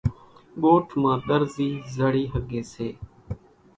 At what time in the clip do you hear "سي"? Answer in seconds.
2.73-2.87